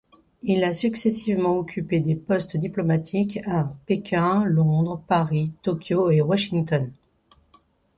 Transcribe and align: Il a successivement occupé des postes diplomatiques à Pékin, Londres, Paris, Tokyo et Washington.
Il 0.41 0.63
a 0.63 0.73
successivement 0.73 1.59
occupé 1.59 1.99
des 1.99 2.15
postes 2.15 2.57
diplomatiques 2.57 3.37
à 3.45 3.71
Pékin, 3.85 4.43
Londres, 4.45 5.03
Paris, 5.07 5.53
Tokyo 5.61 6.09
et 6.09 6.21
Washington. 6.23 6.91